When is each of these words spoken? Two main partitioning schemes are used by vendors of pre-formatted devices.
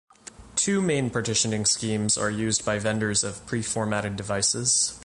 Two 0.55 0.81
main 0.81 1.11
partitioning 1.11 1.63
schemes 1.63 2.17
are 2.17 2.31
used 2.31 2.65
by 2.65 2.79
vendors 2.79 3.23
of 3.23 3.45
pre-formatted 3.45 4.15
devices. 4.15 4.99